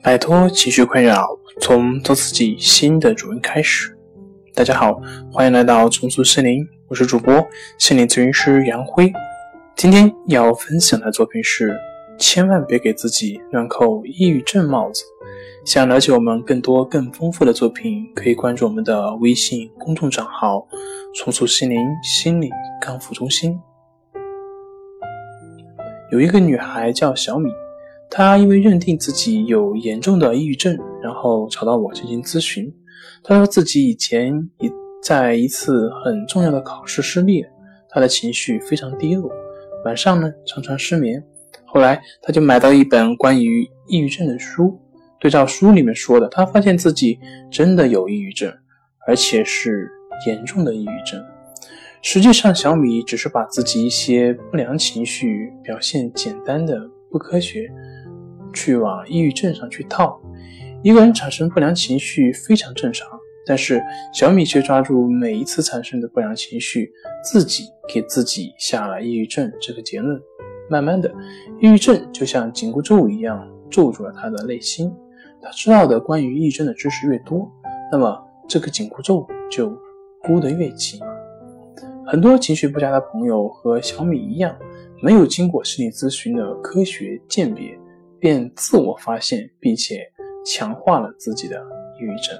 [0.00, 1.26] 摆脱情绪困扰，
[1.60, 3.96] 从做自己新的主人开始。
[4.54, 5.00] 大家好，
[5.32, 7.44] 欢迎来到重塑心灵，我是主播
[7.78, 9.12] 心理咨询师杨辉。
[9.74, 11.76] 今天要分享的作品是：
[12.16, 15.02] 千万别给自己乱扣抑郁症帽子。
[15.64, 20.64] 想了解我们更多更丰富的作品，可以关注我们的微信公众账号
[21.12, 23.58] “重塑心灵心理康复中心”。
[26.12, 27.50] 有一个女孩叫小米。
[28.10, 32.72] 他因为认定自己有严重的抑郁症，然后找到我进行咨询。
[33.22, 34.70] 他说自己以前一
[35.02, 37.44] 在一次很重要的考试失利，
[37.88, 39.30] 他的情绪非常低落，
[39.84, 41.22] 晚上呢常常失眠。
[41.64, 44.80] 后来他就买到一本关于抑郁症的书，
[45.20, 47.18] 对照书里面说的，他发现自己
[47.50, 48.52] 真的有抑郁症，
[49.06, 49.90] 而且是
[50.26, 51.22] 严重的抑郁症。
[52.00, 56.80] 实际上，小米只是把自己一些不良情绪表现简单的
[57.10, 57.70] 不科学。
[58.54, 60.18] 去往抑郁症上去套，
[60.82, 63.06] 一个人产生不良情绪非常正常，
[63.46, 63.80] 但是
[64.12, 66.90] 小米却抓住每一次产生的不良情绪，
[67.22, 70.18] 自己给自己下了抑郁症这个结论。
[70.70, 71.14] 慢慢的，
[71.60, 74.90] 抑郁症就像紧箍咒一样咒住了他的内心。
[75.42, 77.48] 他知道的关于抑郁症的知识越多，
[77.92, 78.18] 那么
[78.48, 79.70] 这个紧箍咒就
[80.22, 81.00] 箍得越紧。
[82.06, 84.56] 很多情绪不佳的朋友和小米一样，
[85.02, 87.78] 没有经过心理咨询的科学鉴别。
[88.20, 90.04] 便自我发现，并且
[90.44, 91.56] 强化了自己的
[92.00, 92.36] 抑郁症。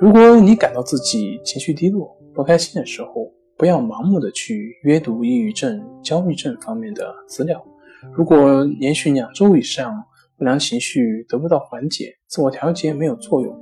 [0.00, 7.62] 如果你感到自己情绪低落、不开心的时候，不要盲目的去阅读抑郁症、焦虑症方面的资料。
[8.14, 10.02] 如果连续两周以上
[10.38, 13.54] 不良情绪得不到缓解，自我调节没有作用，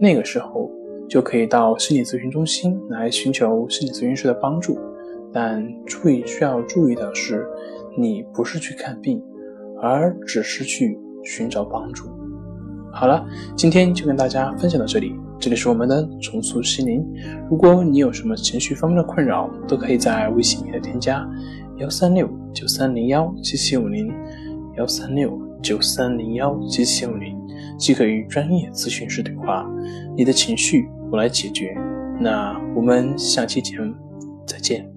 [0.00, 0.68] 那个时候
[1.08, 4.76] 就可以到心理咨询中心来寻求心理咨询师的帮助。
[5.34, 7.46] 但注意需要注意的是，
[7.98, 9.22] 你不是去看病。
[9.82, 12.06] 而只是去寻找帮助。
[12.90, 15.14] 好了，今天就跟大家分享到这里。
[15.38, 17.04] 这里是我们的重塑心灵。
[17.50, 21.28] 如果你有什么情绪方面的困扰，都可以在微信里面添加
[21.76, 24.10] 幺三六九三零幺七七五零
[24.78, 27.36] 幺三六九三零幺七七五零，
[27.76, 29.68] 即可与专业咨询师对话。
[30.16, 31.76] 你的情绪我来解决。
[32.18, 33.92] 那我们下期节目
[34.46, 34.93] 再见。